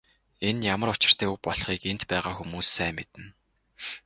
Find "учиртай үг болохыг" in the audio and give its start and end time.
0.93-1.81